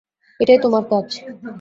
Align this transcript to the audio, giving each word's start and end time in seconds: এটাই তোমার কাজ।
এটাই 0.39 0.59
তোমার 0.61 0.83
কাজ। 0.91 1.07